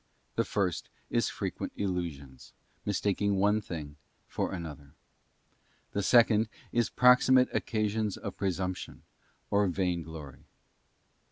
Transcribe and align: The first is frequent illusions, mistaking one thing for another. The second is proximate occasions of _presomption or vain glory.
The 0.35 0.43
first 0.45 0.89
is 1.11 1.29
frequent 1.29 1.73
illusions, 1.75 2.53
mistaking 2.87 3.35
one 3.35 3.61
thing 3.61 3.97
for 4.27 4.51
another. 4.51 4.93
The 5.91 6.01
second 6.01 6.49
is 6.71 6.89
proximate 6.89 7.49
occasions 7.53 8.17
of 8.17 8.35
_presomption 8.35 9.01
or 9.51 9.67
vain 9.67 10.01
glory. 10.01 10.45